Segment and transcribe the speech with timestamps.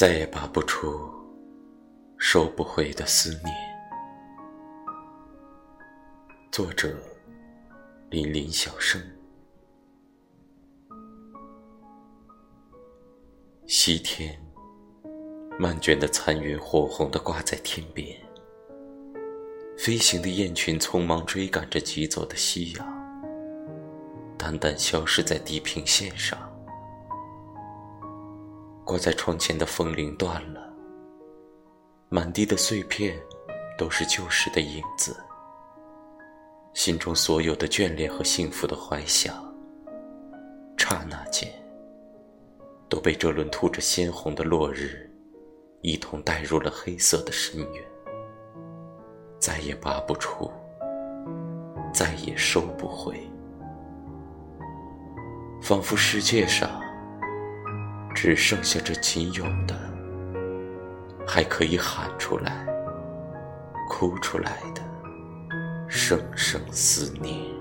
[0.00, 0.98] 再也拔不出、
[2.16, 3.54] 收不回的思念。
[6.50, 6.96] 作者：
[8.08, 8.98] 林林小生。
[13.66, 14.40] 西天，
[15.58, 18.18] 漫卷的残云火红的挂在天边，
[19.76, 23.68] 飞行的雁群匆忙追赶着疾走的夕阳，
[24.38, 26.49] 淡淡消失在地平线上。
[28.90, 30.60] 挂在窗前的风铃断了，
[32.08, 33.16] 满地的碎片
[33.78, 35.16] 都是旧时的影子。
[36.74, 39.32] 心中所有的眷恋和幸福的怀想，
[40.76, 41.48] 刹那间
[42.88, 45.08] 都被这轮吐着鲜红的落日
[45.82, 47.84] 一同带入了黑色的深渊，
[49.38, 50.50] 再也拔不出，
[51.94, 53.20] 再也收不回，
[55.62, 56.89] 仿佛世界上。
[58.22, 59.74] 只剩下这仅有的，
[61.26, 62.66] 还可以喊出来、
[63.88, 64.82] 哭出来的
[65.88, 67.59] 声声思念。